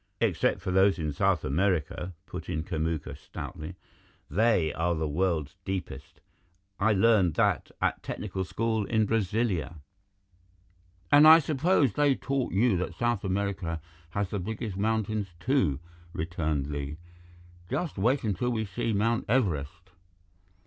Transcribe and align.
"Except 0.19 0.61
for 0.61 0.71
those 0.71 0.97
in 0.97 1.13
South 1.13 1.45
America," 1.45 2.15
put 2.25 2.49
in 2.49 2.63
Kamuka 2.63 3.15
stoutly. 3.15 3.75
"They 4.31 4.73
are 4.73 4.95
the 4.95 5.07
world's 5.07 5.57
deepest. 5.63 6.21
I 6.79 6.91
learned 6.91 7.35
that 7.35 7.69
at 7.83 8.01
technical 8.01 8.43
school 8.43 8.83
in 8.85 9.05
Brasilia." 9.05 9.75
"And 11.11 11.27
I 11.27 11.37
suppose 11.37 11.93
they 11.93 12.15
taught 12.15 12.51
you 12.51 12.77
that 12.77 12.95
South 12.95 13.23
America 13.23 13.79
has 14.09 14.31
the 14.31 14.39
biggest 14.39 14.75
mountains, 14.75 15.35
too," 15.39 15.79
returned 16.13 16.65
Li. 16.71 16.97
"Just 17.69 17.99
wait 17.99 18.23
until 18.23 18.49
we 18.49 18.65
see 18.65 18.93
Mt. 18.93 19.25
Everest. 19.29 19.91